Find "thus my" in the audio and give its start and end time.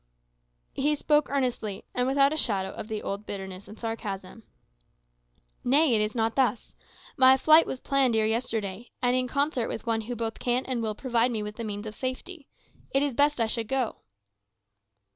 6.35-7.37